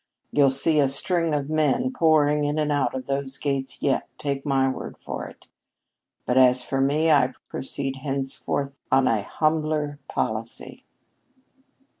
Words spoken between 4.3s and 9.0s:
my word for it. But as for me, I proceed henceforth